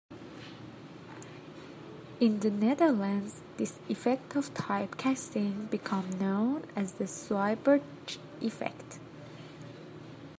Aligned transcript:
In 2.19 2.39
the 2.39 2.49
Netherlands, 2.49 3.41
this 3.57 3.77
effect 3.87 4.35
of 4.35 4.51
typecasting 4.55 5.69
became 5.69 6.09
known 6.17 6.65
as 6.75 6.93
the 6.93 7.03
"Swiebertje-effect". 7.03 8.97